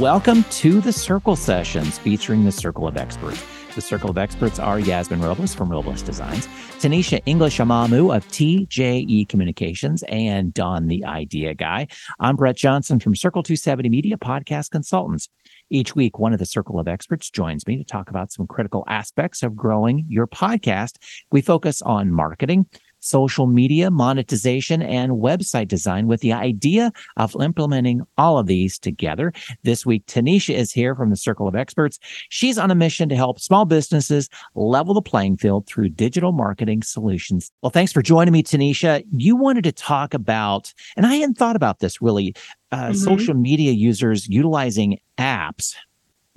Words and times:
Welcome 0.00 0.44
to 0.44 0.80
the 0.80 0.94
Circle 0.94 1.36
Sessions 1.36 1.98
featuring 1.98 2.46
the 2.46 2.52
Circle 2.52 2.88
of 2.88 2.96
Experts. 2.96 3.44
The 3.74 3.82
Circle 3.82 4.08
of 4.08 4.16
Experts 4.16 4.58
are 4.58 4.80
Yasmine 4.80 5.20
Robles 5.20 5.54
from 5.54 5.70
Robles 5.70 6.00
Designs, 6.00 6.46
Tonnisha 6.78 7.20
English 7.26 7.58
Amamoo 7.58 8.16
of 8.16 8.26
TJE 8.28 9.28
Communications, 9.28 10.02
and 10.04 10.54
Don 10.54 10.86
the 10.86 11.04
Idea 11.04 11.52
Guy. 11.52 11.86
I'm 12.18 12.36
Brett 12.36 12.56
Johnson 12.56 12.98
from 12.98 13.14
Circle 13.14 13.42
270 13.42 13.90
Media 13.90 14.16
Podcast 14.16 14.70
Consultants. 14.70 15.28
Each 15.68 15.94
week, 15.94 16.18
one 16.18 16.32
of 16.32 16.38
the 16.38 16.46
Circle 16.46 16.80
of 16.80 16.88
Experts 16.88 17.28
joins 17.28 17.66
me 17.66 17.76
to 17.76 17.84
talk 17.84 18.08
about 18.08 18.32
some 18.32 18.46
critical 18.46 18.84
aspects 18.88 19.42
of 19.42 19.54
growing 19.54 20.06
your 20.08 20.26
podcast. 20.26 20.96
We 21.30 21.42
focus 21.42 21.82
on 21.82 22.10
marketing, 22.10 22.64
social 23.00 23.46
media, 23.46 23.90
monetization, 23.90 24.82
and 24.82 25.12
website 25.12 25.68
design 25.68 26.06
with 26.06 26.20
the 26.20 26.32
idea 26.32 26.92
of 27.16 27.34
implementing 27.40 28.02
all 28.16 28.38
of 28.38 28.46
these 28.46 28.78
together. 28.78 29.32
This 29.62 29.84
week, 29.84 30.06
Tonnisha 30.06 30.54
is 30.54 30.72
here 30.72 30.94
from 30.94 31.10
the 31.10 31.16
Circle 31.16 31.48
of 31.48 31.56
Experts. 31.56 31.98
She's 32.28 32.58
on 32.58 32.70
a 32.70 32.74
mission 32.74 33.08
to 33.08 33.16
help 33.16 33.40
small 33.40 33.64
businesses 33.64 34.28
level 34.54 34.94
the 34.94 35.02
playing 35.02 35.38
field 35.38 35.66
through 35.66 35.90
digital 35.90 36.32
marketing 36.32 36.82
solutions. 36.82 37.50
Well, 37.62 37.70
thanks 37.70 37.92
for 37.92 38.02
joining 38.02 38.32
me, 38.32 38.42
Tonnisha. 38.42 39.04
You 39.16 39.36
wanted 39.36 39.64
to 39.64 39.72
talk 39.72 40.14
about, 40.14 40.72
and 40.96 41.06
I 41.06 41.16
hadn't 41.16 41.38
thought 41.38 41.56
about 41.56 41.80
this 41.80 42.00
really, 42.00 42.34
uh, 42.72 42.88
mm-hmm. 42.88 42.94
social 42.94 43.34
media 43.34 43.72
users 43.72 44.28
utilizing 44.28 44.98
apps 45.18 45.74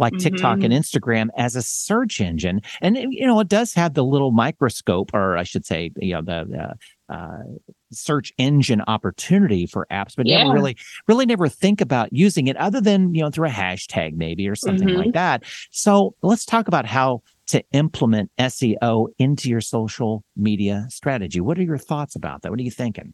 like 0.03 0.17
TikTok 0.17 0.57
mm-hmm. 0.57 0.71
and 0.71 0.73
Instagram 0.73 1.30
as 1.38 1.55
a 1.55 1.62
search 1.62 2.20
engine. 2.20 2.61
And 2.81 2.98
you 2.98 3.25
know, 3.25 3.39
it 3.39 3.48
does 3.48 3.73
have 3.73 3.94
the 3.94 4.03
little 4.03 4.31
microscope, 4.31 5.11
or 5.14 5.38
I 5.38 5.44
should 5.44 5.66
say, 5.66 5.91
you 5.95 6.14
know, 6.14 6.22
the 6.22 6.75
uh, 7.09 7.14
uh, 7.14 7.44
search 7.91 8.33
engine 8.38 8.81
opportunity 8.88 9.66
for 9.66 9.88
apps, 9.89 10.14
but 10.16 10.27
yeah. 10.27 10.44
never 10.44 10.53
really, 10.53 10.75
really 11.08 11.25
never 11.25 11.47
think 11.47 11.80
about 11.80 12.11
using 12.11 12.47
it 12.47 12.58
other 12.58 12.81
than 12.81 13.16
you 13.16 13.22
know 13.22 13.30
through 13.30 13.47
a 13.47 13.52
hashtag 13.52 14.14
maybe 14.16 14.47
or 14.47 14.55
something 14.55 14.89
mm-hmm. 14.89 14.97
like 14.97 15.14
that. 15.14 15.44
So 15.72 16.16
let's 16.22 16.45
talk 16.45 16.67
about 16.67 16.86
how 16.86 17.23
to 17.47 17.64
implement 17.72 18.30
SEO 18.38 19.08
into 19.17 19.49
your 19.49 19.61
social 19.61 20.23
media 20.36 20.86
strategy. 20.89 21.39
What 21.39 21.58
are 21.58 21.64
your 21.64 21.77
thoughts 21.77 22.16
about 22.16 22.42
that? 22.42 22.52
What 22.52 22.59
are 22.59 22.64
you 22.64 22.72
thinking? 22.72 23.14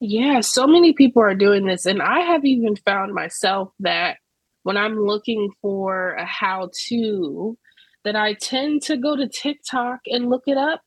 Yeah, 0.00 0.40
so 0.40 0.66
many 0.66 0.92
people 0.92 1.22
are 1.22 1.34
doing 1.34 1.66
this, 1.66 1.86
and 1.86 2.02
I 2.02 2.20
have 2.20 2.44
even 2.44 2.76
found 2.76 3.14
myself 3.14 3.72
that 3.80 4.18
when 4.68 4.76
I'm 4.76 5.00
looking 5.00 5.50
for 5.62 6.12
a 6.12 6.26
how 6.26 6.68
to, 6.88 7.56
that 8.04 8.14
I 8.14 8.34
tend 8.34 8.82
to 8.82 8.98
go 8.98 9.16
to 9.16 9.26
TikTok 9.26 10.00
and 10.04 10.28
look 10.28 10.42
it 10.46 10.58
up, 10.58 10.82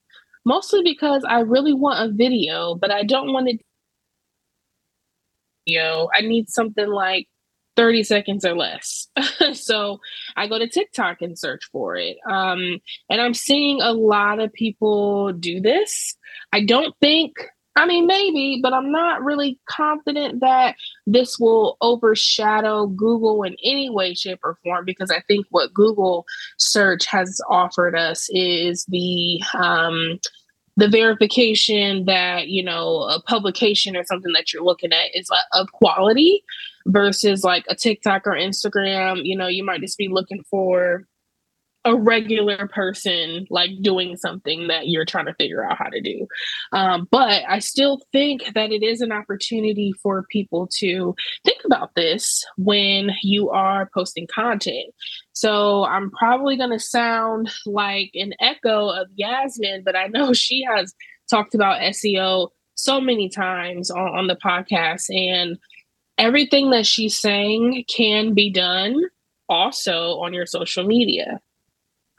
mostly 0.45 0.83
because 0.83 1.25
I 1.27 1.39
really 1.39 1.73
want 1.73 2.07
a 2.07 2.13
video, 2.13 2.75
but 2.75 2.91
I 2.91 3.01
don't 3.01 3.33
want 3.33 3.49
it. 3.49 3.59
Video. 5.65 6.09
I 6.15 6.21
need 6.21 6.47
something 6.51 6.87
like 6.89 7.27
30 7.75 8.03
seconds 8.03 8.45
or 8.45 8.55
less. 8.55 9.07
so 9.53 9.97
I 10.37 10.45
go 10.45 10.59
to 10.59 10.69
TikTok 10.69 11.23
and 11.23 11.35
search 11.35 11.63
for 11.71 11.95
it. 11.95 12.17
Um, 12.29 12.77
and 13.09 13.19
I'm 13.19 13.33
seeing 13.33 13.81
a 13.81 13.93
lot 13.93 14.39
of 14.39 14.53
people 14.53 15.33
do 15.33 15.59
this. 15.59 16.15
I 16.53 16.63
don't 16.63 16.93
think 17.01 17.33
I 17.77 17.85
mean, 17.85 18.05
maybe, 18.05 18.59
but 18.61 18.73
I'm 18.73 18.91
not 18.91 19.23
really 19.23 19.57
confident 19.65 20.41
that 20.41 20.75
this 21.07 21.39
will 21.39 21.77
overshadow 21.79 22.87
Google 22.87 23.43
in 23.43 23.55
any 23.63 23.89
way, 23.89 24.13
shape, 24.13 24.39
or 24.43 24.57
form 24.63 24.83
because 24.83 25.09
I 25.09 25.21
think 25.21 25.45
what 25.51 25.73
Google 25.73 26.25
search 26.57 27.05
has 27.05 27.39
offered 27.49 27.95
us 27.95 28.27
is 28.31 28.85
the 28.85 29.41
um, 29.57 30.19
the 30.75 30.89
verification 30.89 32.05
that 32.05 32.49
you 32.49 32.63
know 32.63 33.03
a 33.03 33.21
publication 33.21 33.95
or 33.95 34.03
something 34.03 34.33
that 34.33 34.51
you're 34.51 34.63
looking 34.63 34.91
at 34.91 35.15
is 35.15 35.29
of 35.53 35.71
quality 35.71 36.43
versus 36.87 37.43
like 37.43 37.65
a 37.69 37.75
TikTok 37.75 38.27
or 38.27 38.33
Instagram. 38.33 39.21
You 39.23 39.37
know, 39.37 39.47
you 39.47 39.63
might 39.63 39.81
just 39.81 39.97
be 39.97 40.09
looking 40.09 40.43
for 40.49 41.07
a 41.83 41.95
regular 41.95 42.67
person 42.67 43.47
like 43.49 43.71
doing 43.81 44.15
something 44.15 44.67
that 44.67 44.87
you're 44.87 45.05
trying 45.05 45.25
to 45.25 45.33
figure 45.33 45.63
out 45.63 45.77
how 45.77 45.87
to 45.87 46.01
do. 46.01 46.27
Um, 46.71 47.07
but 47.09 47.43
I 47.47 47.59
still 47.59 48.01
think 48.11 48.53
that 48.53 48.71
it 48.71 48.83
is 48.83 49.01
an 49.01 49.11
opportunity 49.11 49.93
for 50.03 50.25
people 50.29 50.69
to 50.77 51.15
think 51.43 51.59
about 51.65 51.95
this 51.95 52.45
when 52.57 53.11
you 53.23 53.49
are 53.49 53.89
posting 53.93 54.27
content. 54.27 54.93
So 55.33 55.85
I'm 55.85 56.11
probably 56.11 56.55
going 56.55 56.69
to 56.69 56.79
sound 56.79 57.51
like 57.65 58.11
an 58.13 58.33
echo 58.39 58.89
of 58.89 59.07
Yasmine, 59.15 59.83
but 59.83 59.95
I 59.95 60.07
know 60.07 60.33
she 60.33 60.63
has 60.63 60.93
talked 61.29 61.55
about 61.55 61.81
SEO 61.81 62.49
so 62.75 63.01
many 63.01 63.29
times 63.29 63.89
on, 63.89 64.19
on 64.19 64.27
the 64.27 64.35
podcast, 64.35 65.09
and 65.09 65.57
everything 66.17 66.71
that 66.71 66.85
she's 66.85 67.17
saying 67.17 67.85
can 67.87 68.33
be 68.33 68.51
done 68.51 68.95
also 69.49 70.19
on 70.19 70.33
your 70.33 70.45
social 70.45 70.85
media. 70.85 71.39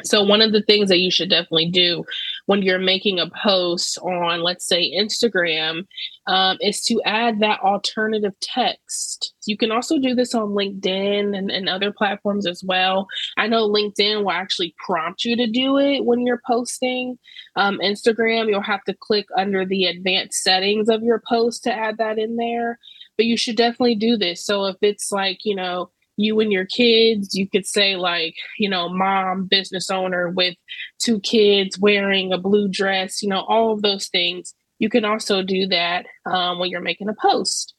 So, 0.06 0.22
one 0.22 0.40
of 0.40 0.52
the 0.52 0.62
things 0.62 0.88
that 0.88 0.98
you 0.98 1.10
should 1.10 1.30
definitely 1.30 1.70
do 1.70 2.04
when 2.46 2.62
you're 2.62 2.78
making 2.78 3.18
a 3.18 3.30
post 3.42 3.98
on, 3.98 4.42
let's 4.42 4.66
say, 4.66 4.92
Instagram, 4.92 5.86
um, 6.26 6.58
is 6.60 6.82
to 6.84 7.00
add 7.04 7.40
that 7.40 7.60
alternative 7.60 8.34
text. 8.40 9.34
You 9.46 9.56
can 9.56 9.72
also 9.72 9.98
do 9.98 10.14
this 10.14 10.34
on 10.34 10.50
LinkedIn 10.50 11.36
and, 11.36 11.50
and 11.50 11.68
other 11.68 11.92
platforms 11.92 12.46
as 12.46 12.62
well. 12.64 13.06
I 13.36 13.46
know 13.46 13.68
LinkedIn 13.68 14.22
will 14.22 14.30
actually 14.30 14.74
prompt 14.84 15.24
you 15.24 15.36
to 15.36 15.46
do 15.46 15.78
it 15.78 16.04
when 16.04 16.26
you're 16.26 16.42
posting. 16.46 17.18
Um, 17.56 17.78
Instagram, 17.82 18.48
you'll 18.48 18.62
have 18.62 18.84
to 18.84 18.94
click 18.94 19.26
under 19.36 19.64
the 19.64 19.84
advanced 19.86 20.42
settings 20.42 20.88
of 20.88 21.02
your 21.02 21.22
post 21.28 21.64
to 21.64 21.72
add 21.72 21.98
that 21.98 22.18
in 22.18 22.36
there. 22.36 22.78
But 23.16 23.26
you 23.26 23.36
should 23.36 23.56
definitely 23.56 23.96
do 23.96 24.16
this. 24.16 24.44
So, 24.44 24.66
if 24.66 24.76
it's 24.80 25.12
like, 25.12 25.40
you 25.44 25.54
know, 25.54 25.90
you 26.16 26.40
and 26.40 26.52
your 26.52 26.66
kids. 26.66 27.34
You 27.34 27.48
could 27.48 27.66
say, 27.66 27.96
like, 27.96 28.34
you 28.58 28.68
know, 28.68 28.88
mom, 28.88 29.46
business 29.46 29.90
owner 29.90 30.30
with 30.30 30.54
two 30.98 31.20
kids 31.20 31.78
wearing 31.78 32.32
a 32.32 32.38
blue 32.38 32.68
dress, 32.68 33.22
you 33.22 33.28
know, 33.28 33.42
all 33.42 33.72
of 33.72 33.82
those 33.82 34.08
things. 34.08 34.54
You 34.78 34.88
can 34.88 35.04
also 35.04 35.42
do 35.42 35.66
that 35.68 36.06
um, 36.26 36.58
when 36.58 36.70
you're 36.70 36.80
making 36.80 37.08
a 37.08 37.14
post. 37.14 37.74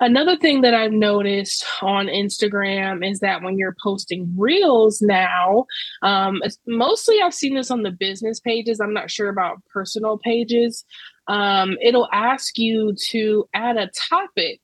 Another 0.00 0.36
thing 0.36 0.62
that 0.62 0.74
I've 0.74 0.92
noticed 0.92 1.64
on 1.80 2.06
Instagram 2.06 3.08
is 3.08 3.20
that 3.20 3.42
when 3.42 3.56
you're 3.56 3.76
posting 3.82 4.34
reels 4.36 5.00
now, 5.00 5.66
um, 6.02 6.42
mostly 6.66 7.22
I've 7.22 7.32
seen 7.32 7.54
this 7.54 7.70
on 7.70 7.84
the 7.84 7.92
business 7.92 8.40
pages. 8.40 8.80
I'm 8.80 8.92
not 8.92 9.10
sure 9.10 9.28
about 9.28 9.64
personal 9.72 10.18
pages. 10.18 10.84
Um, 11.28 11.78
it'll 11.80 12.08
ask 12.12 12.58
you 12.58 12.94
to 13.10 13.48
add 13.54 13.76
a 13.76 13.90
topic 14.10 14.60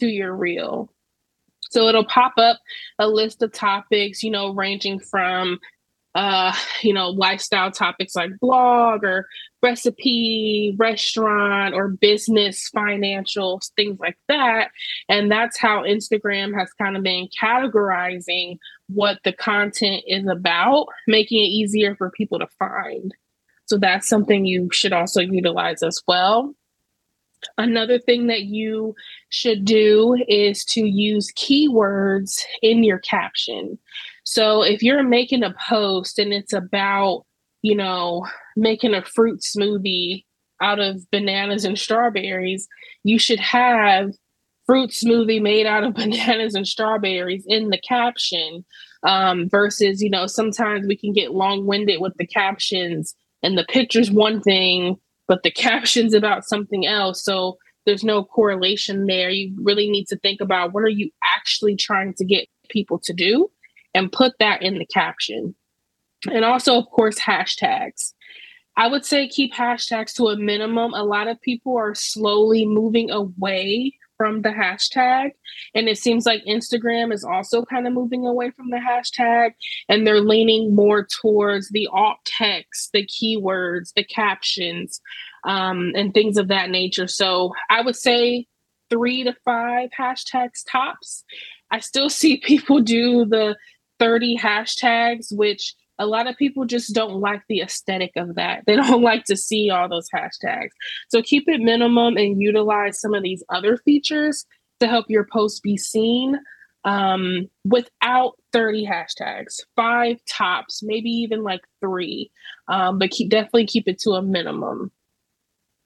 to 0.00 0.06
your 0.06 0.34
reel. 0.34 0.90
So 1.74 1.88
it'll 1.88 2.04
pop 2.04 2.34
up 2.38 2.60
a 2.98 3.08
list 3.08 3.42
of 3.42 3.52
topics, 3.52 4.22
you 4.22 4.30
know, 4.30 4.54
ranging 4.54 5.00
from 5.00 5.58
uh, 6.14 6.54
you 6.82 6.92
know, 6.94 7.10
lifestyle 7.10 7.70
topics 7.70 8.14
like 8.14 8.30
blog 8.40 9.02
or 9.02 9.26
recipe, 9.62 10.74
restaurant, 10.78 11.74
or 11.74 11.88
business, 11.88 12.68
financial, 12.68 13.60
things 13.76 13.98
like 13.98 14.16
that. 14.28 14.68
And 15.08 15.30
that's 15.30 15.58
how 15.58 15.82
Instagram 15.82 16.56
has 16.56 16.70
kind 16.74 16.96
of 16.96 17.02
been 17.02 17.28
categorizing 17.42 18.58
what 18.88 19.18
the 19.24 19.32
content 19.32 20.04
is 20.06 20.26
about, 20.28 20.86
making 21.08 21.40
it 21.40 21.48
easier 21.48 21.96
for 21.96 22.10
people 22.10 22.38
to 22.38 22.46
find. 22.58 23.12
So 23.66 23.78
that's 23.78 24.08
something 24.08 24.44
you 24.44 24.68
should 24.70 24.92
also 24.92 25.20
utilize 25.20 25.82
as 25.82 26.00
well. 26.06 26.54
Another 27.58 27.98
thing 27.98 28.26
that 28.28 28.42
you 28.42 28.94
should 29.28 29.64
do 29.64 30.16
is 30.28 30.64
to 30.66 30.84
use 30.84 31.32
keywords 31.32 32.40
in 32.62 32.84
your 32.84 32.98
caption. 32.98 33.78
So 34.24 34.62
if 34.62 34.82
you're 34.82 35.02
making 35.02 35.42
a 35.42 35.54
post 35.68 36.18
and 36.18 36.32
it's 36.32 36.52
about, 36.52 37.24
you 37.62 37.74
know, 37.74 38.26
making 38.56 38.94
a 38.94 39.04
fruit 39.04 39.40
smoothie 39.40 40.24
out 40.62 40.80
of 40.80 41.08
bananas 41.10 41.64
and 41.64 41.78
strawberries, 41.78 42.66
you 43.02 43.18
should 43.18 43.40
have 43.40 44.12
fruit 44.66 44.90
smoothie 44.90 45.42
made 45.42 45.66
out 45.66 45.84
of 45.84 45.94
bananas 45.94 46.54
and 46.54 46.66
strawberries 46.66 47.44
in 47.46 47.70
the 47.70 47.78
caption 47.78 48.64
um, 49.02 49.48
versus, 49.48 50.02
you 50.02 50.10
know, 50.10 50.26
sometimes 50.26 50.86
we 50.86 50.96
can 50.96 51.12
get 51.12 51.34
long 51.34 51.66
winded 51.66 52.00
with 52.00 52.14
the 52.18 52.26
captions 52.26 53.14
and 53.42 53.58
the 53.58 53.66
picture's 53.68 54.10
one 54.10 54.40
thing 54.40 54.96
but 55.26 55.42
the 55.42 55.50
caption's 55.68 56.14
about 56.14 56.44
something 56.44 56.86
else. 56.86 57.22
So 57.22 57.58
there's 57.86 58.04
no 58.04 58.24
correlation 58.24 59.06
there. 59.06 59.30
You 59.30 59.54
really 59.62 59.90
need 59.90 60.06
to 60.08 60.18
think 60.18 60.40
about 60.40 60.72
what 60.72 60.84
are 60.84 60.88
you 60.88 61.10
actually 61.36 61.76
trying 61.76 62.14
to 62.14 62.24
get 62.24 62.48
people 62.70 62.98
to 63.00 63.12
do 63.12 63.50
and 63.94 64.10
put 64.10 64.32
that 64.38 64.62
in 64.62 64.78
the 64.78 64.86
caption. 64.86 65.54
And 66.32 66.44
also, 66.44 66.78
of 66.78 66.86
course, 66.86 67.18
hashtags. 67.18 68.14
I 68.76 68.88
would 68.88 69.04
say 69.04 69.28
keep 69.28 69.54
hashtags 69.54 70.14
to 70.14 70.28
a 70.28 70.36
minimum. 70.36 70.94
A 70.94 71.04
lot 71.04 71.28
of 71.28 71.40
people 71.42 71.76
are 71.76 71.94
slowly 71.94 72.66
moving 72.66 73.10
away 73.10 73.94
from 74.16 74.42
the 74.42 74.50
hashtag. 74.50 75.30
And 75.74 75.88
it 75.88 75.98
seems 75.98 76.26
like 76.26 76.44
Instagram 76.44 77.12
is 77.12 77.24
also 77.24 77.64
kind 77.64 77.86
of 77.86 77.92
moving 77.92 78.26
away 78.26 78.50
from 78.50 78.70
the 78.70 78.78
hashtag 78.78 79.52
and 79.88 80.06
they're 80.06 80.20
leaning 80.20 80.74
more 80.74 81.06
towards 81.20 81.70
the 81.70 81.88
alt 81.92 82.18
text, 82.24 82.90
the 82.92 83.06
keywords, 83.06 83.92
the 83.94 84.04
captions, 84.04 85.00
um, 85.44 85.92
and 85.94 86.14
things 86.14 86.36
of 86.36 86.48
that 86.48 86.70
nature. 86.70 87.06
So 87.06 87.52
I 87.70 87.82
would 87.82 87.96
say 87.96 88.46
three 88.90 89.24
to 89.24 89.34
five 89.44 89.90
hashtags 89.98 90.62
tops. 90.70 91.24
I 91.70 91.80
still 91.80 92.08
see 92.10 92.38
people 92.38 92.80
do 92.80 93.24
the 93.24 93.56
30 93.98 94.38
hashtags, 94.38 95.26
which 95.30 95.74
a 95.98 96.06
lot 96.06 96.26
of 96.26 96.36
people 96.36 96.64
just 96.64 96.94
don't 96.94 97.20
like 97.20 97.42
the 97.48 97.60
aesthetic 97.60 98.12
of 98.16 98.34
that. 98.34 98.64
They 98.66 98.76
don't 98.76 99.02
like 99.02 99.24
to 99.24 99.36
see 99.36 99.70
all 99.70 99.88
those 99.88 100.08
hashtags. 100.14 100.70
So 101.08 101.22
keep 101.22 101.44
it 101.46 101.60
minimum 101.60 102.16
and 102.16 102.40
utilize 102.40 103.00
some 103.00 103.14
of 103.14 103.22
these 103.22 103.42
other 103.48 103.76
features 103.78 104.44
to 104.80 104.88
help 104.88 105.06
your 105.08 105.26
post 105.30 105.62
be 105.62 105.76
seen 105.76 106.38
um, 106.84 107.48
without 107.64 108.34
30 108.52 108.86
hashtags, 108.86 109.60
five 109.74 110.18
tops, 110.28 110.82
maybe 110.82 111.08
even 111.08 111.42
like 111.42 111.62
three, 111.80 112.30
um, 112.68 112.98
but 112.98 113.10
keep 113.10 113.30
definitely 113.30 113.66
keep 113.66 113.88
it 113.88 113.98
to 114.00 114.10
a 114.10 114.22
minimum. 114.22 114.92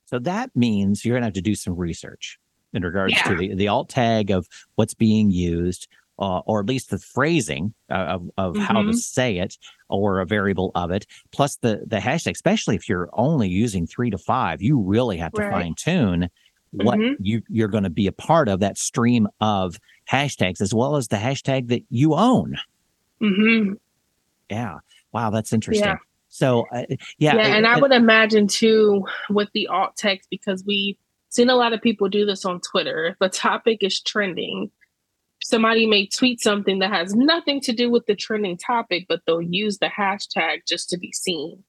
So 0.06 0.18
that 0.20 0.50
means 0.56 1.04
you're 1.04 1.16
gonna 1.16 1.26
have 1.26 1.34
to 1.34 1.42
do 1.42 1.54
some 1.54 1.76
research 1.76 2.38
in 2.72 2.82
regards 2.82 3.14
yeah. 3.14 3.22
to 3.24 3.36
the, 3.36 3.54
the 3.54 3.68
alt 3.68 3.88
tag 3.88 4.30
of 4.30 4.48
what's 4.74 4.94
being 4.94 5.30
used, 5.30 5.86
uh, 6.18 6.40
or 6.40 6.60
at 6.60 6.66
least 6.66 6.90
the 6.90 6.98
phrasing 6.98 7.74
uh, 7.90 7.94
of, 7.94 8.30
of 8.36 8.54
mm-hmm. 8.54 8.62
how 8.62 8.74
to 8.74 8.88
mm-hmm. 8.88 8.92
say 8.92 9.38
it 9.38 9.56
or 9.88 10.20
a 10.20 10.26
variable 10.26 10.72
of 10.74 10.90
it, 10.90 11.06
plus 11.32 11.56
the 11.56 11.82
the 11.86 11.98
hashtag, 11.98 12.32
especially 12.32 12.76
if 12.76 12.88
you're 12.88 13.08
only 13.12 13.48
using 13.48 13.86
three 13.86 14.10
to 14.10 14.18
five, 14.18 14.62
you 14.62 14.80
really 14.80 15.16
have 15.16 15.32
to 15.32 15.42
right. 15.42 15.52
fine 15.52 15.74
tune 15.74 16.28
what 16.70 16.98
mm-hmm. 16.98 17.14
you 17.20 17.42
you're 17.48 17.68
going 17.68 17.84
to 17.84 17.90
be 17.90 18.06
a 18.06 18.12
part 18.12 18.48
of 18.48 18.60
that 18.60 18.76
stream 18.76 19.26
of 19.40 19.78
hashtags 20.10 20.60
as 20.60 20.74
well 20.74 20.96
as 20.96 21.08
the 21.08 21.16
hashtag 21.16 21.68
that 21.68 21.82
you 21.90 22.14
own. 22.14 22.56
Mm-hmm. 23.20 23.74
Yeah. 24.50 24.78
Wow, 25.12 25.30
that's 25.30 25.52
interesting. 25.52 25.86
Yeah. 25.86 25.96
So, 26.28 26.66
uh, 26.72 26.84
yeah. 27.18 27.36
Yeah, 27.36 27.56
and 27.56 27.66
I 27.66 27.78
would 27.78 27.92
imagine 27.92 28.46
too 28.46 29.06
with 29.30 29.48
the 29.54 29.66
alt 29.68 29.96
text 29.96 30.28
because 30.30 30.62
we've 30.66 30.96
seen 31.30 31.50
a 31.50 31.56
lot 31.56 31.72
of 31.72 31.80
people 31.80 32.08
do 32.08 32.26
this 32.26 32.44
on 32.44 32.60
Twitter. 32.60 33.06
If 33.06 33.16
a 33.20 33.28
topic 33.28 33.78
is 33.82 34.00
trending, 34.00 34.70
somebody 35.48 35.86
may 35.86 36.06
tweet 36.06 36.40
something 36.40 36.78
that 36.80 36.90
has 36.90 37.14
nothing 37.14 37.60
to 37.62 37.72
do 37.72 37.90
with 37.90 38.06
the 38.06 38.14
trending 38.14 38.56
topic, 38.56 39.06
but 39.08 39.20
they'll 39.26 39.42
use 39.42 39.78
the 39.78 39.86
hashtag 39.86 40.58
just 40.66 40.90
to 40.90 40.98
be 40.98 41.12
seen. 41.12 41.64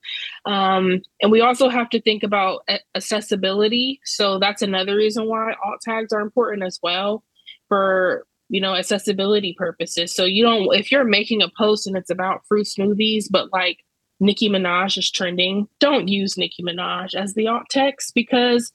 Um, 0.45 1.01
and 1.21 1.31
we 1.31 1.41
also 1.41 1.69
have 1.69 1.89
to 1.91 2.01
think 2.01 2.23
about 2.23 2.67
accessibility. 2.95 3.99
So 4.03 4.39
that's 4.39 4.61
another 4.61 4.95
reason 4.95 5.27
why 5.27 5.53
alt 5.65 5.81
tags 5.81 6.11
are 6.11 6.21
important 6.21 6.63
as 6.63 6.79
well 6.83 7.23
for 7.67 8.25
you 8.49 8.59
know 8.59 8.75
accessibility 8.75 9.55
purposes. 9.57 10.13
So 10.13 10.25
you 10.25 10.43
don't 10.43 10.75
if 10.75 10.91
you're 10.91 11.05
making 11.05 11.41
a 11.41 11.49
post 11.57 11.87
and 11.87 11.95
it's 11.95 12.09
about 12.09 12.45
fruit 12.47 12.67
smoothies, 12.67 13.25
but 13.29 13.53
like 13.53 13.77
Nicki 14.19 14.49
Minaj 14.49 14.97
is 14.97 15.09
trending, 15.09 15.67
don't 15.79 16.07
use 16.07 16.37
Nicki 16.37 16.61
Minaj 16.63 17.15
as 17.15 17.33
the 17.35 17.47
alt 17.47 17.63
text 17.69 18.13
because 18.13 18.73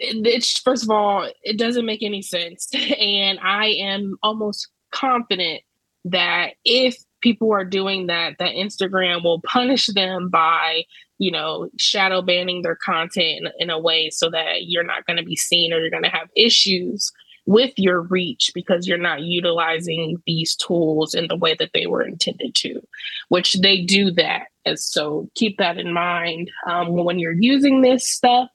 it's 0.00 0.58
first 0.58 0.82
of 0.82 0.90
all, 0.90 1.28
it 1.42 1.58
doesn't 1.58 1.86
make 1.86 2.02
any 2.02 2.22
sense. 2.22 2.68
And 3.00 3.38
I 3.40 3.66
am 3.66 4.16
almost 4.22 4.68
confident 4.92 5.62
that 6.04 6.54
if 6.64 6.96
people 7.20 7.52
are 7.52 7.64
doing 7.64 8.06
that, 8.06 8.36
that 8.38 8.54
Instagram 8.54 9.22
will 9.22 9.40
punish 9.42 9.86
them 9.88 10.28
by, 10.30 10.84
you 11.18 11.30
know, 11.30 11.68
shadow 11.78 12.22
banning 12.22 12.62
their 12.62 12.76
content 12.76 13.46
in, 13.46 13.52
in 13.58 13.70
a 13.70 13.78
way 13.78 14.10
so 14.10 14.30
that 14.30 14.66
you're 14.66 14.84
not 14.84 15.06
going 15.06 15.18
to 15.18 15.22
be 15.22 15.36
seen 15.36 15.72
or 15.72 15.78
you're 15.78 15.90
going 15.90 16.02
to 16.02 16.08
have 16.08 16.28
issues 16.34 17.12
with 17.46 17.72
your 17.76 18.02
reach 18.02 18.52
because 18.54 18.86
you're 18.86 18.98
not 18.98 19.22
utilizing 19.22 20.16
these 20.26 20.54
tools 20.56 21.14
in 21.14 21.26
the 21.28 21.36
way 21.36 21.54
that 21.58 21.70
they 21.74 21.86
were 21.86 22.02
intended 22.02 22.54
to, 22.54 22.80
which 23.28 23.54
they 23.60 23.82
do 23.82 24.10
that. 24.10 24.46
And 24.64 24.78
so 24.78 25.28
keep 25.34 25.58
that 25.58 25.78
in 25.78 25.92
mind 25.92 26.50
um, 26.68 27.04
when 27.04 27.18
you're 27.18 27.32
using 27.32 27.80
this 27.80 28.08
stuff 28.08 28.48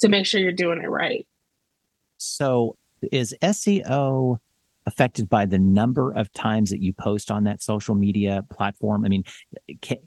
to 0.00 0.08
make 0.08 0.26
sure 0.26 0.40
you're 0.40 0.52
doing 0.52 0.82
it 0.82 0.88
right. 0.88 1.26
So, 2.18 2.76
is 3.12 3.34
SEO 3.42 4.38
affected 4.86 5.28
by 5.28 5.46
the 5.46 5.58
number 5.58 6.12
of 6.12 6.32
times 6.32 6.70
that 6.70 6.82
you 6.82 6.92
post 6.92 7.30
on 7.30 7.44
that 7.44 7.62
social 7.62 7.94
media 7.94 8.44
platform? 8.50 9.04
I 9.04 9.08
mean, 9.08 9.24
can, 9.80 9.98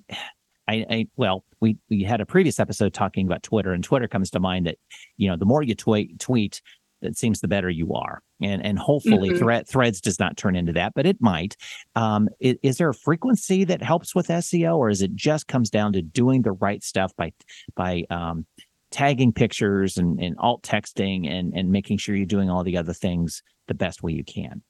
I, 0.67 0.85
I, 0.89 1.07
well, 1.15 1.43
we 1.59 1.77
we 1.89 2.03
had 2.03 2.21
a 2.21 2.25
previous 2.25 2.59
episode 2.59 2.93
talking 2.93 3.25
about 3.25 3.43
Twitter, 3.43 3.73
and 3.73 3.83
Twitter 3.83 4.07
comes 4.07 4.29
to 4.31 4.39
mind 4.39 4.67
that 4.67 4.77
you 5.17 5.29
know 5.29 5.35
the 5.35 5.45
more 5.45 5.63
you 5.63 5.75
tweet, 5.75 6.19
tweet, 6.19 6.61
it 7.01 7.17
seems 7.17 7.41
the 7.41 7.47
better 7.47 7.69
you 7.69 7.93
are, 7.93 8.21
and 8.41 8.65
and 8.65 8.79
hopefully 8.79 9.29
mm-hmm. 9.29 9.39
thread, 9.39 9.67
Threads 9.67 10.01
does 10.01 10.19
not 10.19 10.37
turn 10.37 10.55
into 10.55 10.73
that, 10.73 10.93
but 10.93 11.05
it 11.05 11.17
might. 11.19 11.57
Um, 11.95 12.29
is, 12.39 12.55
is, 12.63 12.77
there 12.77 12.89
a 12.89 12.93
frequency 12.93 13.63
that 13.65 13.81
helps 13.81 14.15
with 14.15 14.27
SEO, 14.27 14.77
or 14.77 14.89
is 14.89 15.01
it 15.01 15.15
just 15.15 15.47
comes 15.47 15.69
down 15.69 15.93
to 15.93 16.01
doing 16.01 16.43
the 16.43 16.53
right 16.53 16.83
stuff 16.83 17.13
by 17.15 17.33
by 17.75 18.05
um, 18.09 18.45
tagging 18.93 19.33
pictures 19.33 19.97
and, 19.97 20.19
and 20.19 20.35
alt 20.37 20.61
texting 20.63 21.29
and, 21.29 21.53
and 21.53 21.71
making 21.71 21.97
sure 21.97 22.15
you're 22.15 22.25
doing 22.25 22.49
all 22.49 22.63
the 22.63 22.77
other 22.77 22.93
things 22.93 23.41
the 23.67 23.73
best 23.73 24.03
way 24.03 24.13
you 24.13 24.23
can? 24.23 24.61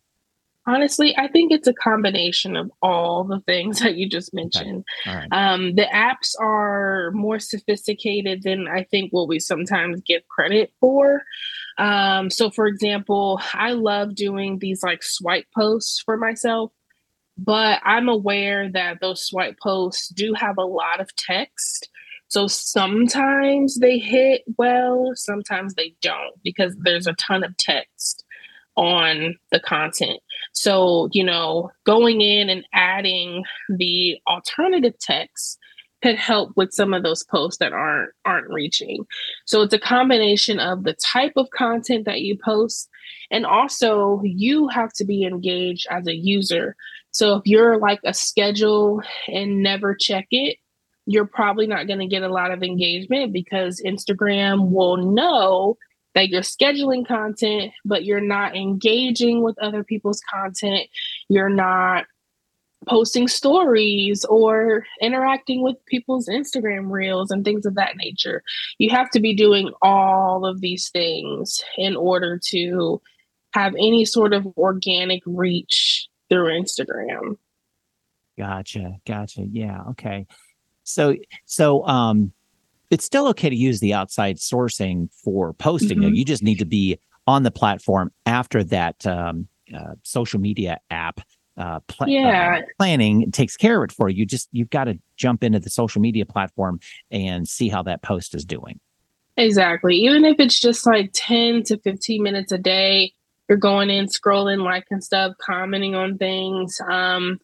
Honestly, 0.66 1.14
I 1.18 1.28
think 1.28 1.52
it's 1.52 1.68
a 1.68 1.74
combination 1.74 2.56
of 2.56 2.72
all 2.82 3.26
the 3.26 3.42
things 3.42 3.80
that 3.82 3.96
you 3.96 4.10
just 4.10 4.34
mentioned. 4.34 4.86
Okay. 5.06 5.18
Right. 5.18 5.28
Um, 5.32 5.76
the 5.76 5.88
apps 5.94 6.34
are 6.40 7.12
more 7.12 7.38
sophisticated 7.38 8.44
than 8.44 8.68
I 8.68 8.84
think 8.84 9.12
what 9.12 9.28
we 9.28 9.40
sometimes 9.40 10.02
give 10.02 10.28
credit 10.30 10.72
for. 10.80 11.24
Um, 11.78 12.30
so, 12.30 12.50
for 12.50 12.68
example, 12.68 13.42
I 13.54 13.72
love 13.72 14.16
doing 14.16 14.60
these 14.60 14.84
like 14.84 15.04
swipe 15.04 15.48
posts 15.54 16.02
for 16.06 16.16
myself, 16.18 16.72
but 17.38 17.82
I'm 17.84 18.08
aware 18.08 18.72
that 18.72 19.02
those 19.02 19.26
swipe 19.26 19.58
posts 19.62 20.08
do 20.08 20.34
have 20.34 20.58
a 20.58 20.66
lot 20.66 21.02
of 21.02 21.14
text. 21.16 21.90
So 22.34 22.48
sometimes 22.48 23.78
they 23.78 24.00
hit 24.00 24.42
well, 24.58 25.12
sometimes 25.14 25.76
they 25.76 25.94
don't 26.02 26.34
because 26.44 26.76
there's 26.80 27.06
a 27.06 27.14
ton 27.14 27.44
of 27.44 27.56
text 27.58 28.24
on 28.76 29.36
the 29.52 29.60
content. 29.60 30.20
So, 30.52 31.10
you 31.12 31.24
know, 31.24 31.70
going 31.86 32.22
in 32.22 32.50
and 32.50 32.66
adding 32.74 33.44
the 33.70 34.18
alternative 34.28 34.98
text 35.00 35.60
could 36.02 36.16
help 36.16 36.54
with 36.56 36.74
some 36.74 36.92
of 36.96 37.04
those 37.04 37.24
posts 37.24 37.60
that 37.60 37.72
aren't 37.72 38.10
aren't 38.26 38.52
reaching. 38.52 39.06
So 39.46 39.62
it's 39.62 39.76
a 39.76 39.80
combination 39.80 40.58
of 40.58 40.86
the 40.86 40.94
type 40.94 41.34
of 41.36 41.52
content 41.52 42.06
that 42.06 42.22
you 42.22 42.36
post 42.44 42.90
and 43.30 43.46
also 43.46 44.22
you 44.24 44.70
have 44.70 44.92
to 44.94 45.06
be 45.06 45.24
engaged 45.24 45.86
as 45.92 46.08
a 46.08 46.16
user. 46.16 46.76
So 47.12 47.36
if 47.36 47.44
you're 47.46 47.78
like 47.78 48.00
a 48.04 48.14
schedule 48.16 49.04
and 49.28 49.62
never 49.62 49.94
check 49.94 50.26
it, 50.32 50.58
you're 51.06 51.26
probably 51.26 51.68
not 51.68 51.88
going 51.88 52.00
to 52.00 52.08
get 52.08 52.24
a 52.24 52.30
lot 52.30 52.52
of 52.52 52.64
engagement 52.64 53.34
because 53.34 53.82
Instagram 53.86 54.70
will 54.72 54.98
know 54.98 55.78
that 56.16 56.30
you're 56.30 56.42
scheduling 56.42 57.08
content, 57.08 57.74
but 57.84 58.06
you're 58.06 58.22
not 58.22 58.56
engaging 58.56 59.42
with 59.42 59.58
other 59.60 59.84
people's 59.84 60.22
content. 60.32 60.88
You're 61.28 61.50
not 61.50 62.06
posting 62.88 63.28
stories 63.28 64.26
or 64.26 64.86
interacting 65.02 65.64
with 65.64 65.84
people's 65.86 66.28
Instagram 66.28 66.92
reels 66.92 67.32
and 67.32 67.44
things 67.44 67.66
of 67.66 67.76
that 67.76 67.96
nature. 67.98 68.44
You 68.78 68.90
have 68.92 69.10
to 69.12 69.20
be 69.20 69.34
doing 69.36 69.72
all 69.82 70.46
of 70.46 70.62
these 70.62 70.90
things 70.90 71.64
in 71.78 71.96
order 71.96 72.40
to 72.50 73.02
have 73.52 73.74
any 73.76 74.06
sort 74.06 74.34
of 74.34 74.48
organic 74.58 75.22
reach 75.26 76.08
through 76.30 76.60
Instagram. 76.60 77.38
Gotcha. 78.38 78.98
Gotcha. 79.06 79.46
Yeah. 79.50 79.82
Okay. 79.92 80.26
So, 80.84 81.16
so, 81.46 81.86
um, 81.88 82.32
it's 82.90 83.06
still 83.06 83.28
okay 83.30 83.50
to 83.50 83.56
use 83.56 83.80
the 83.80 83.94
outside 83.94 84.38
sourcing 84.38 85.10
for 85.24 85.54
posting. 85.54 86.00
Mm-hmm. 86.00 86.14
You 86.14 86.26
just 86.26 86.44
need 86.44 86.60
to 86.60 86.66
be 86.66 87.00
on 87.26 87.42
the 87.42 87.50
platform 87.50 88.12
after 88.28 88.64
that 88.66 89.06
um, 89.08 89.48
uh, 89.76 89.96
social 90.04 90.40
media 90.40 90.80
app 90.92 91.22
uh, 91.58 91.80
pl- 91.88 92.06
uh, 92.06 92.10
yeah. 92.10 92.60
Uh, 92.60 92.62
planning 92.80 93.32
takes 93.32 93.56
care 93.56 93.84
of 93.84 93.90
it 93.90 93.92
for 93.92 94.10
you. 94.10 94.20
you 94.20 94.26
just 94.26 94.50
you've 94.52 94.70
got 94.70 94.86
to 94.86 94.98
jump 95.18 95.44
into 95.44 95.60
the 95.60 95.70
social 95.70 96.02
media 96.02 96.26
platform 96.26 96.80
and 97.12 97.48
see 97.48 97.70
how 97.70 97.84
that 97.84 98.02
post 98.02 98.34
is 98.34 98.46
doing. 98.46 98.80
Exactly. 99.38 99.96
Even 99.96 100.26
if 100.26 100.40
it's 100.40 100.60
just 100.60 100.86
like 100.86 101.12
10 101.14 101.64
to 101.64 101.78
15 101.80 102.22
minutes 102.22 102.52
a 102.52 102.58
day, 102.58 103.14
you're 103.50 103.58
going 103.58 103.90
in, 103.90 104.08
scrolling, 104.08 104.64
liking 104.64 105.02
stuff, 105.02 105.34
commenting 105.42 105.96
on 105.96 106.18
things. 106.18 106.80
Um, 106.90 107.40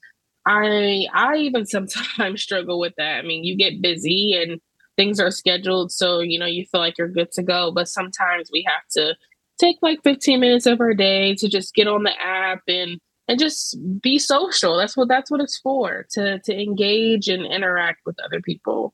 I 0.50 1.06
I 1.13 1.38
even 1.38 1.65
sometimes 1.65 2.41
struggle 2.41 2.79
with 2.79 2.94
that. 2.98 3.20
I 3.20 3.22
mean, 3.22 3.44
you 3.44 3.56
get 3.56 3.82
busy 3.82 4.34
and 4.34 4.60
things 4.98 5.20
are 5.20 5.32
scheduled 5.32 5.91
so 5.94 6.20
you 6.20 6.38
know 6.38 6.46
you 6.46 6.65
feel 6.65 6.82
like 6.82 6.98
you're 6.98 7.08
good 7.08 7.32
to 7.34 7.44
go, 7.44 7.72
but 7.72 7.88
sometimes 7.88 8.50
we 8.51 8.65
have 8.68 8.84
to 8.91 9.15
take 9.60 9.77
like 9.82 10.01
15 10.03 10.39
minutes 10.39 10.65
of 10.65 10.79
our 10.82 10.94
day 10.94 11.36
to 11.36 11.48
just 11.48 11.75
get 11.75 11.88
on 11.88 12.03
the 12.03 12.13
app 12.22 12.62
and 12.68 13.00
and 13.27 13.38
just 13.38 13.77
be 14.01 14.18
social. 14.18 14.75
That's 14.75 14.98
what 14.98 15.08
that's 15.08 15.29
what 15.29 15.41
it's 15.41 15.60
for 15.60 16.08
to 16.12 16.39
to 16.39 16.62
engage 16.62 17.27
and 17.27 17.46
interact 17.46 18.00
with 18.06 18.18
other 18.24 18.41
people. 18.41 18.94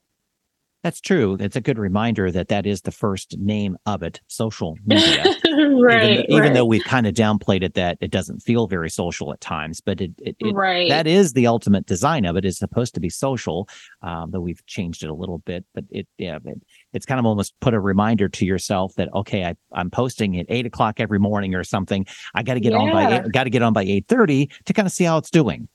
That's 0.83 1.01
true. 1.01 1.37
It's 1.39 1.55
a 1.55 1.61
good 1.61 1.79
reminder 1.79 2.31
that 2.31 2.49
that 2.49 2.67
is 2.67 2.81
the 2.81 2.91
first 2.91 3.39
name 3.39 3.75
of 3.87 4.03
it, 4.03 4.21
social 4.27 4.77
media. 4.85 5.23
right. 5.81 6.03
Even, 6.03 6.25
even 6.27 6.41
right. 6.41 6.53
though 6.53 6.65
we've 6.65 6.83
kind 6.83 7.07
of 7.07 7.13
downplayed 7.13 7.63
it 7.63 7.73
that 7.75 7.97
it 8.01 8.11
doesn't 8.11 8.39
feel 8.39 8.67
very 8.67 8.89
social 8.89 9.31
at 9.33 9.41
times, 9.41 9.81
but 9.81 10.01
it, 10.01 10.11
it, 10.19 10.35
it 10.39 10.53
right. 10.53 10.89
that 10.89 11.07
is 11.07 11.33
the 11.33 11.47
ultimate 11.47 11.85
design 11.85 12.25
of 12.25 12.35
it 12.35 12.45
is 12.45 12.57
supposed 12.57 12.93
to 12.93 12.99
be 12.99 13.09
social 13.09 13.67
um, 14.01 14.31
though 14.31 14.39
we've 14.39 14.65
changed 14.65 15.03
it 15.03 15.09
a 15.09 15.13
little 15.13 15.39
bit 15.39 15.65
but 15.73 15.83
it 15.89 16.07
yeah 16.17 16.37
it, 16.45 16.61
it's 16.93 17.05
kind 17.05 17.19
of 17.19 17.25
almost 17.25 17.53
put 17.59 17.73
a 17.73 17.79
reminder 17.79 18.27
to 18.29 18.45
yourself 18.45 18.93
that 18.95 19.09
okay 19.13 19.45
I, 19.45 19.55
i'm 19.73 19.89
posting 19.89 20.39
at 20.39 20.45
eight 20.49 20.65
o'clock 20.65 20.99
every 20.99 21.19
morning 21.19 21.55
or 21.55 21.63
something 21.63 22.05
i 22.33 22.43
got 22.43 22.55
to 22.55 22.59
get 22.59 22.73
on 22.73 22.91
by 22.91 23.27
got 23.29 23.45
to 23.45 23.49
get 23.49 23.61
on 23.61 23.73
by 23.73 23.85
8.30 23.85 24.51
to 24.65 24.73
kind 24.73 24.85
of 24.85 24.91
see 24.91 25.03
how 25.03 25.17
it's 25.17 25.29
doing 25.29 25.67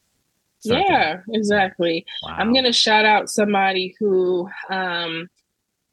sort 0.60 0.80
of 0.80 0.86
thing. 0.86 0.94
yeah, 0.94 1.20
exactly. 1.30 2.04
I'm 2.26 2.52
gonna 2.52 2.72
shout 2.72 3.04
out 3.04 3.30
somebody 3.30 3.94
who 3.98 4.48
um 4.68 5.28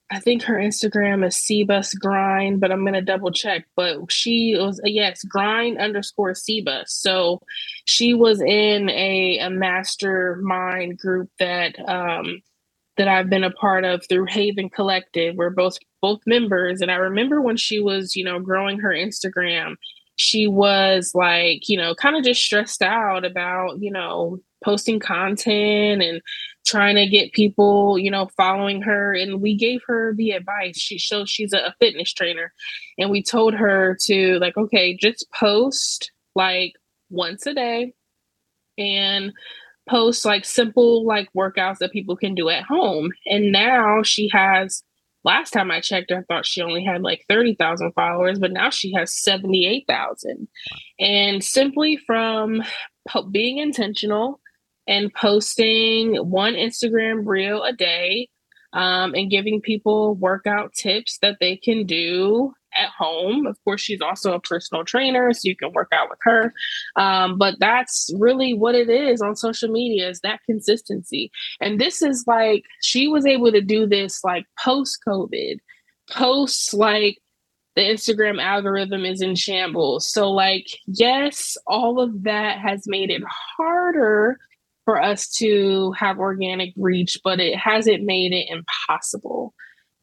I 0.10 0.20
think 0.20 0.44
her 0.44 0.56
Instagram 0.56 1.26
is 1.26 1.36
Cbus 1.36 2.00
Grind, 2.00 2.62
but 2.62 2.72
I'm 2.72 2.86
gonna 2.86 3.02
double 3.02 3.32
check. 3.32 3.66
But 3.76 4.10
she 4.12 4.56
was 4.58 4.80
yes, 4.84 5.24
grind 5.24 5.80
underscore 5.80 6.32
Cbus. 6.32 6.88
So 6.88 7.42
she 7.86 8.14
was 8.14 8.42
in 8.42 8.90
a, 8.90 9.40
a 9.40 9.50
mastermind 9.50 10.98
group 10.98 11.30
that 11.40 11.78
um 11.90 12.42
that 12.98 13.08
I've 13.08 13.30
been 13.30 13.44
a 13.44 13.52
part 13.52 13.86
of 13.86 14.04
through 14.08 14.26
Haven 14.26 14.70
Collective. 14.70 15.36
We're 15.36 15.50
both 15.50 15.78
both 16.02 16.22
members. 16.26 16.82
And 16.82 16.92
I 16.92 16.96
remember 16.96 17.42
when 17.42 17.58
she 17.58 17.80
was, 17.80 18.16
you 18.16 18.24
know, 18.24 18.40
growing 18.40 18.80
her 18.80 18.90
Instagram, 18.90 19.76
she 20.16 20.48
was 20.48 21.12
like, 21.14 21.70
you 21.70 21.78
know, 21.78 21.96
kind 21.96 22.16
of 22.16 22.24
just 22.24 22.42
stressed 22.42 22.82
out 22.82 23.26
about, 23.26 23.82
you 23.82 23.92
know, 23.92 24.40
posting 24.64 25.00
content 25.00 26.02
and 26.02 26.22
trying 26.68 26.96
to 26.96 27.08
get 27.08 27.34
people, 27.34 27.98
you 27.98 28.12
know, 28.12 28.30
following 28.38 28.82
her. 28.82 29.14
And 29.14 29.42
we 29.42 29.56
gave 29.56 29.82
her 29.88 30.14
the 30.14 30.32
advice. 30.32 30.78
She 30.78 30.98
shows 30.98 31.30
she's 31.30 31.54
a, 31.54 31.60
a 31.60 31.76
fitness 31.80 32.14
trainer. 32.14 32.54
And 32.98 33.10
we 33.10 33.24
told 33.24 33.54
her 33.54 33.98
to 34.06 34.38
like, 34.40 34.58
okay, 34.58 34.96
just 34.96 35.26
post 35.32 36.12
like 36.36 36.74
once 37.10 37.46
a 37.46 37.54
day 37.54 37.94
and 38.78 39.32
post 39.90 40.26
like 40.26 40.46
simple 40.46 41.06
like 41.06 41.30
workouts 41.36 41.78
that 41.78 41.92
people 41.94 42.16
can 42.16 42.36
do 42.36 42.50
at 42.50 42.64
home. 42.64 43.12
And 43.26 43.52
now 43.52 44.04
she 44.04 44.30
has 44.34 44.84
last 45.24 45.52
time 45.52 45.72
I 45.72 45.82
checked, 45.82 46.12
I 46.12 46.22
thought 46.22 46.46
she 46.46 46.62
only 46.62 46.84
had 46.84 47.02
like 47.02 47.26
30,000 47.28 47.92
followers, 47.94 48.40
but 48.40 48.52
now 48.52 48.70
she 48.70 48.94
has 48.94 49.14
78,000. 49.14 50.48
And 51.00 51.44
simply 51.44 51.98
from 51.98 52.64
being 53.32 53.58
intentional 53.58 54.40
and 54.88 55.14
posting 55.14 56.16
one 56.16 56.54
Instagram 56.54 57.26
reel 57.26 57.64
a 57.64 57.74
day 57.74 58.30
um, 58.74 59.14
and 59.14 59.30
giving 59.30 59.62
people 59.62 60.16
workout 60.16 60.74
tips 60.74 61.18
that 61.22 61.38
they 61.40 61.58
can 61.58 61.86
do 61.86 62.54
at 62.78 62.90
home. 62.90 63.48
Of 63.48 63.58
course, 63.64 63.82
she's 63.82 64.02
also 64.02 64.34
a 64.34 64.40
personal 64.40 64.84
trainer, 64.84 65.34
so 65.34 65.42
you 65.44 65.56
can 65.56 65.72
work 65.74 65.90
out 65.92 66.10
with 66.10 66.20
her. 66.22 66.54
Um, 66.96 67.38
but 67.38 67.56
that's 67.60 68.10
really 68.18 68.54
what 68.54 68.76
it 68.76 68.90
is 68.90 69.22
on 69.22 69.36
social 69.36 69.70
media 69.70 70.10
is 70.10 70.20
that 70.22 70.42
consistency. 70.46 71.32
And 71.60 71.80
this 71.80 72.02
is 72.02 72.26
like 72.28 72.64
she 72.82 73.08
was 73.08 73.26
able 73.26 73.52
to 73.52 73.62
do 73.62 73.88
this 73.88 74.24
like 74.24 74.46
post 74.64 75.00
COVID, 75.08 75.58
post 76.12 76.74
like 76.74 77.18
the 77.76 77.84
Instagram 77.84 78.42
algorithm 78.42 79.06
is 79.06 79.22
in 79.22 79.36
shambles. 79.36 80.12
So, 80.12 80.32
like, 80.32 80.66
yes, 80.88 81.58
all 81.68 82.00
of 82.00 82.24
that 82.24 82.58
has 82.58 82.88
made 82.88 83.12
it 83.12 83.22
harder 83.58 84.40
for 84.88 85.04
us 85.04 85.28
to 85.28 85.92
have 85.98 86.18
organic 86.18 86.74
reach, 86.78 87.20
but 87.22 87.42
it 87.42 87.58
hasn't 87.58 88.06
made 88.06 88.32
it 88.32 88.48
impossible. 88.50 89.54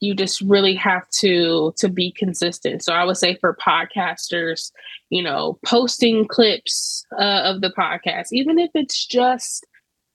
You 0.01 0.15
just 0.15 0.43
really 0.43 0.75
have 0.75 1.09
to 1.21 1.73
to 1.79 1.89
be 1.89 2.13
consistent. 2.13 2.85
So 2.85 2.93
I 2.93 3.03
would 3.05 3.17
say 3.17 3.37
for 3.37 3.57
podcasters, 3.67 4.71
you 5.09 5.23
know, 5.23 5.59
posting 5.65 6.29
clips 6.29 7.03
uh, 7.19 7.41
of 7.45 7.63
the 7.63 7.71
podcast, 7.71 8.27
even 8.33 8.59
if 8.59 8.73
it's 8.75 9.07
just 9.07 9.67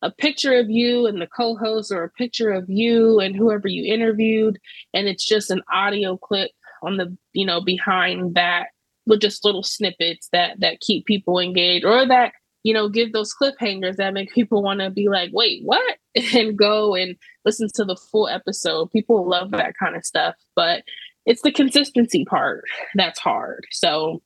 a 0.03 0.11
picture 0.11 0.59
of 0.59 0.69
you 0.69 1.07
and 1.07 1.19
the 1.19 1.25
co-host 1.25 1.91
or 1.91 2.03
a 2.03 2.11
picture 2.11 2.51
of 2.51 2.69
you 2.69 3.19
and 3.19 3.35
whoever 3.35 3.67
you 3.67 3.91
interviewed 3.91 4.59
and 4.93 5.07
it's 5.07 5.25
just 5.25 5.49
an 5.49 5.63
audio 5.73 6.15
clip 6.15 6.51
on 6.83 6.95
the 6.97 7.17
you 7.33 7.45
know 7.45 7.59
behind 7.59 8.35
that 8.35 8.67
with 9.05 9.19
just 9.19 9.43
little 9.43 9.63
snippets 9.63 10.29
that 10.31 10.57
that 10.61 10.79
keep 10.79 11.05
people 11.05 11.37
engaged 11.37 11.83
or 11.83 12.07
that 12.07 12.31
you 12.63 12.73
know 12.73 12.89
give 12.89 13.13
those 13.13 13.33
cliffhangers 13.33 13.95
that 13.97 14.13
make 14.13 14.33
people 14.33 14.63
want 14.63 14.79
to 14.79 14.89
be 14.89 15.07
like 15.09 15.29
wait 15.33 15.61
what? 15.63 15.97
and 16.33 16.57
go 16.57 16.95
and 16.95 17.15
listen 17.45 17.69
to 17.75 17.85
the 17.85 17.95
full 17.95 18.27
episode. 18.27 18.91
People 18.91 19.27
love 19.27 19.51
that 19.51 19.73
kind 19.77 19.95
of 19.95 20.05
stuff 20.05 20.35
but 20.55 20.83
it's 21.25 21.41
the 21.41 21.51
consistency 21.51 22.25
part 22.25 22.63
that's 22.95 23.19
hard. 23.19 23.65
So 23.71 24.21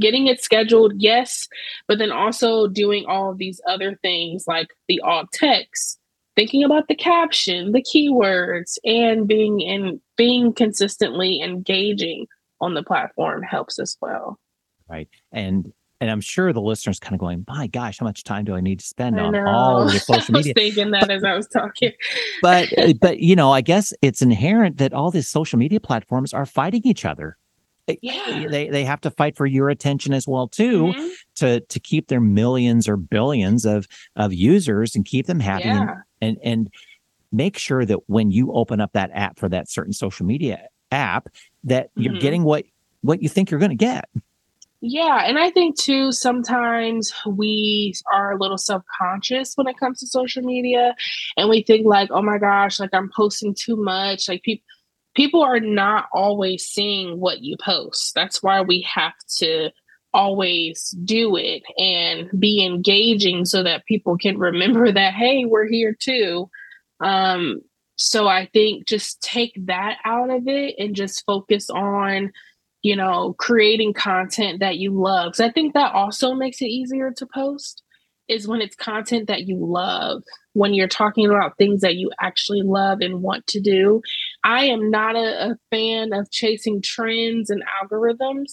getting 0.00 0.26
it 0.26 0.42
scheduled 0.42 0.94
yes 0.96 1.46
but 1.86 1.98
then 1.98 2.10
also 2.10 2.66
doing 2.66 3.06
all 3.06 3.30
of 3.30 3.38
these 3.38 3.60
other 3.68 3.96
things 4.02 4.44
like 4.48 4.74
the 4.88 5.00
alt 5.00 5.28
text 5.32 6.00
thinking 6.34 6.64
about 6.64 6.88
the 6.88 6.94
caption 6.94 7.70
the 7.70 7.82
keywords 7.82 8.78
and 8.84 9.28
being 9.28 9.60
in 9.60 10.00
being 10.16 10.52
consistently 10.52 11.40
engaging 11.40 12.26
on 12.60 12.74
the 12.74 12.82
platform 12.82 13.42
helps 13.42 13.78
as 13.78 13.96
well. 14.00 14.38
Right 14.88 15.08
and 15.32 15.72
and 16.00 16.10
i'm 16.10 16.20
sure 16.20 16.52
the 16.52 16.60
listeners 16.60 16.98
kind 16.98 17.14
of 17.14 17.20
going 17.20 17.44
my 17.48 17.66
gosh 17.66 17.98
how 17.98 18.04
much 18.04 18.24
time 18.24 18.44
do 18.44 18.54
i 18.54 18.60
need 18.60 18.78
to 18.80 18.86
spend 18.86 19.18
on 19.18 19.34
all 19.46 19.82
of 19.82 19.92
the 19.92 19.98
social 20.12 20.32
media? 20.34 20.52
I 20.56 20.60
was 20.60 20.64
thinking 20.74 20.90
that 20.92 21.10
as 21.10 21.24
I 21.24 21.34
was 21.34 21.46
talking. 21.48 21.92
but 22.42 22.68
uh, 22.78 22.92
but 23.00 23.20
you 23.20 23.34
know 23.36 23.52
i 23.52 23.60
guess 23.60 23.92
it's 24.02 24.22
inherent 24.22 24.78
that 24.78 24.92
all 24.92 25.10
these 25.10 25.28
social 25.28 25.58
media 25.58 25.80
platforms 25.80 26.32
are 26.34 26.46
fighting 26.46 26.82
each 26.84 27.04
other 27.04 27.36
Yeah. 28.02 28.48
they 28.48 28.68
they 28.68 28.84
have 28.84 29.00
to 29.02 29.10
fight 29.10 29.36
for 29.36 29.46
your 29.46 29.68
attention 29.70 30.12
as 30.12 30.26
well 30.26 30.48
too 30.48 30.92
Mhm. 30.96 31.10
to 31.36 31.60
to 31.60 31.80
keep 31.80 32.08
their 32.08 32.20
millions 32.20 32.88
or 32.88 32.96
billions 32.96 33.64
of 33.64 33.86
of 34.16 34.32
users 34.34 34.94
and 34.96 35.04
keep 35.04 35.26
them 35.26 35.40
happy 35.40 35.68
and, 35.68 35.78
Yeah. 35.88 35.94
and 36.20 36.36
and 36.44 36.70
make 37.32 37.58
sure 37.58 37.84
that 37.84 37.98
when 38.08 38.30
you 38.30 38.52
open 38.52 38.80
up 38.80 38.92
that 38.92 39.10
app 39.12 39.38
for 39.38 39.48
that 39.48 39.68
certain 39.70 39.92
social 39.92 40.24
media 40.26 40.68
app 40.92 41.28
that 41.64 41.90
you're 41.96 42.14
Mhm. 42.14 42.20
getting 42.20 42.42
what 42.44 42.64
what 43.02 43.22
you 43.22 43.28
think 43.28 43.50
you're 43.50 43.60
going 43.60 43.70
to 43.70 43.76
get 43.76 44.08
Yeah, 44.88 45.22
and 45.24 45.36
I 45.36 45.50
think 45.50 45.76
too 45.80 46.12
sometimes 46.12 47.12
we 47.26 47.92
are 48.12 48.32
a 48.32 48.38
little 48.40 48.56
subconscious 48.58 49.54
when 49.56 49.66
it 49.66 49.76
comes 49.78 49.98
to 50.00 50.06
social 50.06 50.42
media 50.44 50.94
and 51.36 51.48
we 51.48 51.62
think 51.62 51.86
like, 51.86 52.08
"Oh 52.12 52.22
my 52.22 52.38
gosh, 52.38 52.78
like 52.78 52.90
I'm 52.92 53.10
posting 53.14 53.52
too 53.58 53.74
much." 53.76 54.28
Like 54.28 54.42
people 54.44 54.64
people 55.16 55.42
are 55.42 55.58
not 55.60 56.06
always 56.12 56.64
seeing 56.66 57.18
what 57.18 57.40
you 57.42 57.56
post. 57.60 58.12
That's 58.14 58.42
why 58.44 58.60
we 58.60 58.82
have 58.82 59.14
to 59.38 59.70
always 60.14 60.90
do 61.04 61.36
it 61.36 61.62
and 61.78 62.30
be 62.38 62.64
engaging 62.64 63.44
so 63.44 63.62
that 63.64 63.86
people 63.86 64.16
can 64.16 64.38
remember 64.50 64.92
that 64.92 65.14
hey, 65.14 65.44
we're 65.46 65.66
here 65.68 65.96
too. 65.98 66.48
Um 67.00 67.60
so 67.96 68.28
I 68.28 68.46
think 68.52 68.86
just 68.86 69.20
take 69.22 69.54
that 69.66 69.96
out 70.04 70.30
of 70.30 70.46
it 70.46 70.74
and 70.78 70.94
just 70.94 71.24
focus 71.26 71.70
on 71.70 72.30
you 72.86 72.94
know, 72.94 73.34
creating 73.40 73.92
content 73.92 74.60
that 74.60 74.76
you 74.76 74.92
love. 74.92 75.34
So 75.34 75.44
I 75.44 75.50
think 75.50 75.74
that 75.74 75.92
also 75.92 76.34
makes 76.34 76.62
it 76.62 76.66
easier 76.66 77.10
to 77.16 77.26
post 77.34 77.82
is 78.28 78.46
when 78.46 78.60
it's 78.60 78.76
content 78.76 79.26
that 79.26 79.48
you 79.48 79.56
love, 79.58 80.22
when 80.52 80.72
you're 80.72 80.86
talking 80.86 81.26
about 81.26 81.58
things 81.58 81.80
that 81.80 81.96
you 81.96 82.12
actually 82.20 82.62
love 82.62 83.00
and 83.00 83.22
want 83.22 83.44
to 83.48 83.60
do. 83.60 84.02
I 84.44 84.66
am 84.66 84.88
not 84.88 85.16
a, 85.16 85.50
a 85.50 85.56
fan 85.72 86.12
of 86.12 86.30
chasing 86.30 86.80
trends 86.80 87.50
and 87.50 87.64
algorithms 87.82 88.52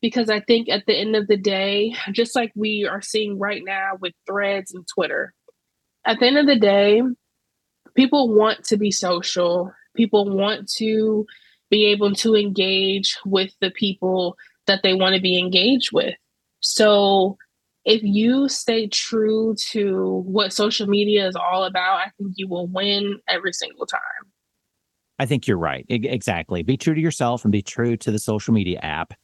because 0.00 0.30
I 0.30 0.40
think 0.40 0.70
at 0.70 0.84
the 0.86 0.96
end 0.96 1.14
of 1.14 1.26
the 1.26 1.36
day, 1.36 1.94
just 2.10 2.34
like 2.34 2.52
we 2.54 2.88
are 2.90 3.02
seeing 3.02 3.38
right 3.38 3.62
now 3.62 3.98
with 4.00 4.14
threads 4.26 4.72
and 4.72 4.86
Twitter, 4.94 5.34
at 6.06 6.20
the 6.20 6.26
end 6.26 6.38
of 6.38 6.46
the 6.46 6.58
day, 6.58 7.02
people 7.94 8.34
want 8.34 8.64
to 8.64 8.78
be 8.78 8.90
social. 8.90 9.74
People 9.94 10.34
want 10.34 10.70
to 10.78 11.26
be 11.74 11.86
able 11.86 12.14
to 12.14 12.36
engage 12.36 13.16
with 13.26 13.52
the 13.60 13.70
people 13.72 14.36
that 14.68 14.82
they 14.84 14.94
want 14.94 15.14
to 15.16 15.20
be 15.20 15.36
engaged 15.38 15.90
with. 15.92 16.14
So 16.60 17.36
if 17.84 18.00
you 18.02 18.48
stay 18.48 18.86
true 18.86 19.56
to 19.72 20.22
what 20.24 20.52
social 20.52 20.86
media 20.86 21.26
is 21.26 21.34
all 21.36 21.64
about, 21.64 21.96
I 21.96 22.10
think 22.16 22.34
you 22.36 22.46
will 22.48 22.68
win 22.68 23.18
every 23.28 23.52
single 23.52 23.86
time. 23.86 24.24
i 25.18 25.26
think 25.26 25.46
you're 25.46 25.64
right 25.72 25.84
exactly 25.88 26.62
be 26.62 26.76
true 26.76 26.94
to 26.94 27.00
yourself 27.00 27.44
and 27.44 27.52
be 27.52 27.62
true 27.62 27.96
to 27.96 28.10
the 28.10 28.18
social 28.18 28.52
media 28.52 28.78
app 28.82 29.14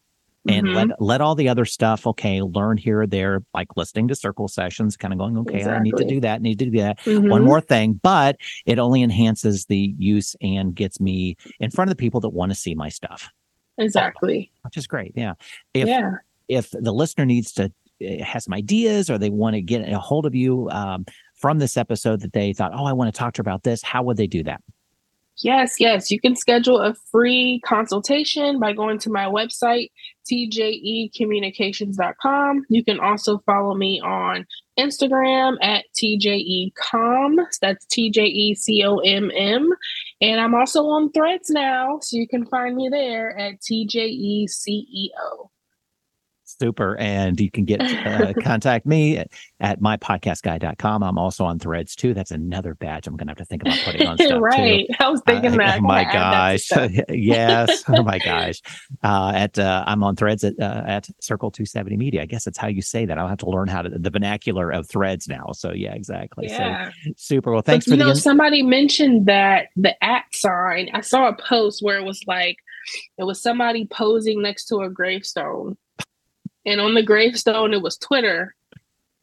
and 0.48 0.66
Mhm. 0.66 0.74
let 0.74 1.02
let 1.02 1.20
all 1.20 1.34
the 1.34 1.48
other 1.48 1.64
stuff 1.64 2.06
okay 2.06 2.40
learn 2.40 2.76
here 2.78 3.02
or 3.02 3.06
there 3.06 3.42
like 3.52 3.68
listening 3.76 4.08
to 4.08 4.14
circle 4.14 4.48
sessions 4.48 4.96
kind 4.96 5.12
of 5.12 5.18
going 5.18 5.36
okay 5.38 5.62
i 5.64 5.78
need 5.80 5.96
to 5.96 6.04
do 6.04 6.18
that 6.20 6.40
need 6.40 6.58
to 6.58 6.64
do 6.64 6.78
that 6.78 6.98
one 7.04 7.42
Mhm. 7.42 7.44
more 7.44 7.60
thing 7.60 8.00
but 8.02 8.36
it 8.64 8.78
only 8.78 9.02
enhances 9.02 9.66
the 9.66 9.94
use 9.98 10.34
and 10.40 10.74
gets 10.74 10.98
me 11.00 11.36
in 11.58 11.70
front 11.70 11.90
of 11.90 11.96
the 11.96 12.00
people 12.00 12.20
that 12.20 12.30
want 12.30 12.50
to 12.52 12.56
see 12.56 12.74
my 12.74 12.88
stuff 12.88 13.28
Exactly. 13.78 14.50
which 14.62 14.76
is 14.76 14.86
great 14.86 15.12
yeah 15.14 15.34
if 15.74 15.86
yeah. 15.88 16.12
if 16.48 16.70
the 16.70 16.92
listener 16.92 17.26
needs 17.26 17.52
to 17.52 17.64
uh, 18.02 18.24
has 18.24 18.44
some 18.44 18.54
ideas 18.54 19.10
or 19.10 19.18
they 19.18 19.30
want 19.30 19.54
to 19.54 19.60
get 19.62 19.86
a 19.90 19.98
hold 19.98 20.24
of 20.24 20.34
you 20.34 20.70
um, 20.70 21.04
from 21.34 21.58
this 21.58 21.76
episode 21.76 22.20
that 22.20 22.32
they 22.32 22.52
thought 22.54 22.72
oh 22.74 22.84
i 22.86 22.92
want 22.94 23.12
to 23.12 23.18
talk 23.18 23.34
to 23.34 23.40
her 23.40 23.42
about 23.42 23.62
this 23.62 23.82
how 23.82 24.02
would 24.02 24.16
they 24.16 24.26
do 24.26 24.42
that 24.42 24.62
Yes, 25.42 25.76
yes. 25.78 26.10
You 26.10 26.20
can 26.20 26.36
schedule 26.36 26.80
a 26.80 26.94
free 27.10 27.62
consultation 27.64 28.60
by 28.60 28.74
going 28.74 28.98
to 29.00 29.10
my 29.10 29.24
website, 29.24 29.90
tjecommunications.com. 30.30 32.62
You 32.68 32.84
can 32.84 33.00
also 33.00 33.38
follow 33.46 33.74
me 33.74 34.02
on 34.02 34.44
Instagram 34.78 35.56
at 35.62 35.86
tjecom. 35.96 37.36
That's 37.62 37.86
T 37.86 38.10
J 38.10 38.24
E 38.24 38.54
C 38.54 38.84
O 38.84 38.98
M 38.98 39.30
M. 39.34 39.70
And 40.20 40.38
I'm 40.40 40.54
also 40.54 40.84
on 40.84 41.10
threads 41.12 41.48
now, 41.48 42.00
so 42.02 42.18
you 42.18 42.28
can 42.28 42.44
find 42.46 42.76
me 42.76 42.90
there 42.90 43.34
at 43.38 43.54
tjeceo. 43.60 44.50
Super. 46.60 46.94
And 46.98 47.40
you 47.40 47.50
can 47.50 47.64
get 47.64 47.80
uh, 47.80 48.34
contact 48.42 48.84
me 48.84 49.16
at, 49.16 49.30
at 49.60 49.80
mypodcastguy.com. 49.80 51.02
I'm 51.02 51.16
also 51.16 51.46
on 51.46 51.58
threads 51.58 51.96
too. 51.96 52.12
That's 52.12 52.32
another 52.32 52.74
badge 52.74 53.06
I'm 53.06 53.16
going 53.16 53.28
to 53.28 53.30
have 53.30 53.38
to 53.38 53.46
think 53.46 53.62
about 53.62 53.78
putting 53.82 54.06
on 54.06 54.18
stuff 54.18 54.42
right. 54.42 54.86
Too. 54.86 54.94
I 55.00 55.08
was 55.08 55.22
thinking 55.24 55.54
uh, 55.54 55.56
that. 55.56 55.78
Oh 55.78 55.82
my 55.82 56.04
gosh. 56.04 56.68
yes. 57.08 57.84
Oh 58.00 58.02
my 58.04 58.18
gosh. 58.18 58.60
Uh, 59.02 59.32
at 59.34 59.58
uh, 59.58 59.84
I'm 59.86 60.02
on 60.04 60.16
threads 60.16 60.44
at 60.44 60.54
uh, 60.60 60.84
at 60.86 61.08
Circle 61.20 61.50
270 61.50 61.96
Media. 61.96 62.22
I 62.22 62.26
guess 62.26 62.44
that's 62.44 62.56
how 62.56 62.68
you 62.68 62.82
say 62.82 63.04
that. 63.04 63.18
I'll 63.18 63.26
have 63.26 63.38
to 63.38 63.50
learn 63.50 63.68
how 63.68 63.82
to 63.82 63.88
the 63.88 64.10
vernacular 64.10 64.70
of 64.70 64.88
threads 64.88 65.28
now. 65.28 65.50
So 65.52 65.72
yeah, 65.72 65.94
exactly. 65.94 66.46
Yeah. 66.48 66.90
So 66.90 67.12
super. 67.16 67.52
Well, 67.52 67.62
thanks 67.62 67.86
but, 67.86 67.92
for 67.92 67.96
you 67.96 68.04
the 68.04 68.08
know, 68.10 68.14
somebody 68.14 68.62
mentioned 68.62 69.26
that 69.26 69.68
the 69.76 70.02
at 70.04 70.24
sign. 70.32 70.90
I 70.94 71.00
saw 71.00 71.28
a 71.28 71.36
post 71.36 71.82
where 71.82 71.98
it 71.98 72.04
was 72.04 72.20
like 72.26 72.56
it 73.18 73.24
was 73.24 73.42
somebody 73.42 73.86
posing 73.86 74.42
next 74.42 74.66
to 74.66 74.78
a 74.78 74.90
gravestone 74.90 75.76
and 76.64 76.80
on 76.80 76.94
the 76.94 77.02
gravestone 77.02 77.74
it 77.74 77.82
was 77.82 77.96
Twitter, 77.96 78.54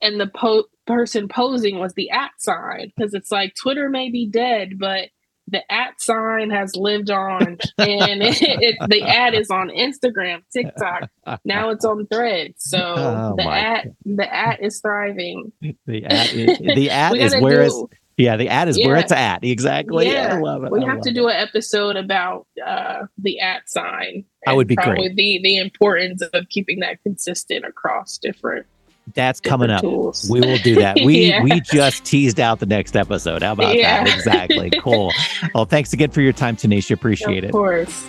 and 0.02 0.20
the 0.20 0.28
po- 0.28 0.66
person 0.86 1.28
posing 1.28 1.80
was 1.80 1.94
the 1.94 2.10
at 2.10 2.32
sign 2.38 2.92
because 2.96 3.14
it's 3.14 3.32
like 3.32 3.54
Twitter 3.56 3.90
may 3.90 4.10
be 4.10 4.28
dead, 4.28 4.80
but 4.80 5.10
the 5.48 5.72
at 5.72 6.00
sign 6.00 6.50
has 6.50 6.76
lived 6.76 7.10
on, 7.10 7.42
and 7.78 8.22
it, 8.22 8.42
it, 8.42 8.76
the 8.90 9.02
ad 9.04 9.34
is 9.34 9.50
on 9.50 9.70
Instagram, 9.70 10.44
TikTok. 10.52 11.10
Now 11.46 11.70
it's 11.70 11.86
on 11.86 12.06
Threads, 12.08 12.56
so 12.58 12.78
oh 12.98 13.36
the 13.38 13.48
at 13.48 13.86
God. 13.86 13.96
the 14.06 14.34
at 14.34 14.64
is 14.64 14.82
thriving. 14.82 15.52
The 15.62 16.06
at 16.06 16.34
is, 16.34 16.58
the 16.60 16.90
at 16.92 17.16
is 17.16 17.36
where 17.36 17.62
it's 17.62 17.84
yeah, 18.18 18.36
the 18.36 18.50
ad 18.50 18.68
is 18.68 18.78
yeah. 18.78 18.88
where 18.88 18.98
it's 18.98 19.12
at. 19.12 19.44
Exactly. 19.44 20.12
Yeah, 20.12 20.36
I 20.36 20.40
love 20.40 20.64
it. 20.64 20.72
We 20.72 20.84
I 20.84 20.90
have 20.90 21.02
to 21.02 21.14
do 21.14 21.28
an 21.28 21.36
episode 21.36 21.96
about 21.96 22.48
uh, 22.66 23.04
the 23.20 23.40
at 23.40 23.70
sign. 23.70 24.26
I 24.48 24.54
would 24.54 24.68
be 24.68 24.76
great. 24.76 25.16
The 25.16 25.40
the 25.44 25.58
importance 25.58 26.24
of 26.34 26.50
keeping 26.50 26.80
that 26.80 27.02
consistent 27.04 27.64
across 27.64 28.18
different. 28.18 28.66
That's 29.14 29.40
different 29.40 29.62
coming 29.62 29.70
up. 29.70 29.82
Tools. 29.82 30.28
We 30.32 30.42
will 30.42 30.58
do 30.58 30.76
that. 30.76 30.98
We 31.06 31.28
yeah. 31.28 31.44
we 31.44 31.62
just 31.62 32.06
teased 32.06 32.40
out 32.40 32.60
the 32.60 32.66
next 32.66 32.96
episode. 32.96 33.44
How 33.44 33.52
about 33.52 33.76
yeah. 33.76 34.04
that? 34.04 34.16
Exactly. 34.16 34.72
Cool. 34.82 35.12
well, 35.54 35.66
thanks 35.66 35.94
again 35.94 36.12
for 36.12 36.22
your 36.22 36.34
time, 36.34 36.56
Tonnisha. 36.56 36.92
Appreciate 36.92 37.40
of 37.40 37.44
it. 37.44 37.48
Of 37.48 37.52
course. 37.52 38.08